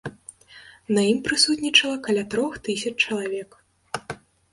[0.97, 3.49] На ім прысутнічала каля трох тысяч чалавек.